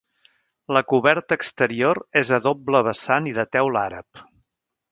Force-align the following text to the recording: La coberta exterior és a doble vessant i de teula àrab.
La 0.77 0.81
coberta 0.93 1.37
exterior 1.41 2.01
és 2.23 2.31
a 2.37 2.39
doble 2.47 2.81
vessant 2.89 3.31
i 3.33 3.35
de 3.39 3.49
teula 3.57 3.87
àrab. 3.91 4.25